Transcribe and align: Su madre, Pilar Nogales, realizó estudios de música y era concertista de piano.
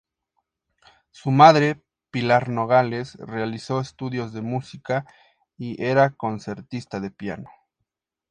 Su 1.11 1.29
madre, 1.29 1.83
Pilar 2.09 2.49
Nogales, 2.49 3.13
realizó 3.19 3.79
estudios 3.79 4.33
de 4.33 4.41
música 4.41 5.05
y 5.59 5.79
era 5.83 6.09
concertista 6.09 6.99
de 6.99 7.11
piano. 7.11 7.51